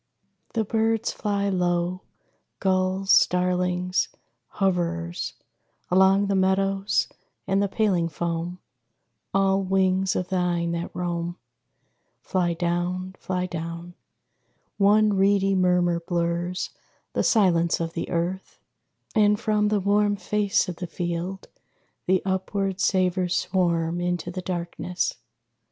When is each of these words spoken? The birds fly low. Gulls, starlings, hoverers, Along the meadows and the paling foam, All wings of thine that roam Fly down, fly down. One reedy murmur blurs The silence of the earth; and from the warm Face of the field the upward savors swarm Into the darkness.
The 0.55 0.63
birds 0.65 1.11
fly 1.11 1.49
low. 1.49 2.01
Gulls, 2.59 3.11
starlings, 3.11 4.07
hoverers, 4.53 5.33
Along 5.91 6.25
the 6.25 6.33
meadows 6.33 7.07
and 7.45 7.61
the 7.61 7.67
paling 7.67 8.09
foam, 8.09 8.57
All 9.31 9.61
wings 9.61 10.15
of 10.15 10.29
thine 10.29 10.71
that 10.71 10.89
roam 10.95 11.37
Fly 12.19 12.55
down, 12.55 13.13
fly 13.19 13.45
down. 13.45 13.93
One 14.79 15.13
reedy 15.13 15.53
murmur 15.53 15.99
blurs 15.99 16.71
The 17.13 17.21
silence 17.21 17.79
of 17.79 17.93
the 17.93 18.09
earth; 18.09 18.57
and 19.13 19.39
from 19.39 19.67
the 19.67 19.79
warm 19.79 20.15
Face 20.15 20.67
of 20.67 20.77
the 20.77 20.87
field 20.87 21.47
the 22.07 22.23
upward 22.25 22.79
savors 22.79 23.37
swarm 23.37 24.01
Into 24.01 24.31
the 24.31 24.41
darkness. 24.41 25.17